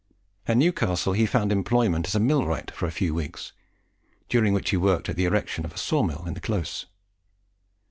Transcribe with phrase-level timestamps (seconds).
[0.47, 3.51] At Newcastle he found employment as a millwright for a few weeks,
[4.29, 6.87] during which he worked at the erection of a sawmill in the Close.